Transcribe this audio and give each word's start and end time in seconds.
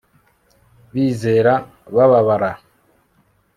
bizera 0.93 1.53
bababara 1.95 2.51